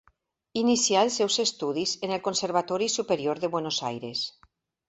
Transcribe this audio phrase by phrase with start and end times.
[0.61, 4.27] Inicià els seus estudis en el Conservatori Superior de Buenos Aires.